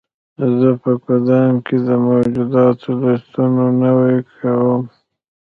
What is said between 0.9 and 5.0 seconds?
ګدام کې د موجوداتو لیستونه نوي کوم.